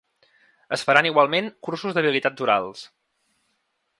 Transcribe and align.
Es 0.77 0.85
faran 0.87 1.07
igualment, 1.09 1.51
cursos 1.69 1.97
d’habilitats 1.99 2.45
orals. 2.47 2.83